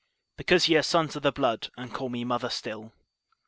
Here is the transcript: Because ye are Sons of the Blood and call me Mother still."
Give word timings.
Because 0.35 0.67
ye 0.67 0.77
are 0.77 0.81
Sons 0.81 1.15
of 1.15 1.21
the 1.21 1.31
Blood 1.31 1.69
and 1.77 1.93
call 1.93 2.09
me 2.09 2.23
Mother 2.25 2.49
still." 2.49 2.91